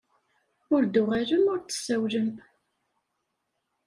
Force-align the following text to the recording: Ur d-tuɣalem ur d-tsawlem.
Ur 0.73 0.81
d-tuɣalem 0.85 1.43
ur 1.53 1.59
d-tsawlem. 1.61 2.31